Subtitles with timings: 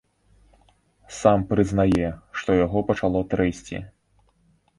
[1.17, 2.09] Сам прызнае,
[2.41, 3.77] што яго пачало трэсці.